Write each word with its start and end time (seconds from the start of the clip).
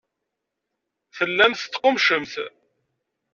Tellamt 1.15 1.61
teqqummcemt. 1.71 2.33